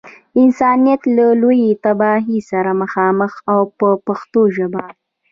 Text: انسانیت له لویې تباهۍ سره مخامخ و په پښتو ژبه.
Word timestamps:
انسانیت 0.41 1.01
له 1.17 1.25
لویې 1.41 1.71
تباهۍ 1.83 2.39
سره 2.51 2.71
مخامخ 2.81 3.33
و 3.55 3.59
په 3.79 3.89
پښتو 4.05 4.41
ژبه. 4.55 4.85